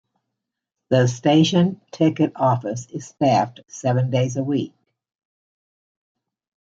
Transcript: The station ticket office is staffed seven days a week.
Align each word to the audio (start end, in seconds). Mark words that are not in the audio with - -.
The 0.89 1.05
station 1.05 1.79
ticket 1.91 2.31
office 2.35 2.87
is 2.89 3.05
staffed 3.05 3.59
seven 3.67 4.09
days 4.09 4.35
a 4.35 4.41
week. 4.43 4.73